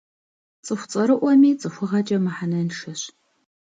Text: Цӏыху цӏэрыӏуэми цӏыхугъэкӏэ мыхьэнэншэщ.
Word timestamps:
Цӏыху 0.65 0.87
цӏэрыӏуэми 0.91 1.51
цӏыхугъэкӏэ 1.59 2.17
мыхьэнэншэщ. 2.25 3.01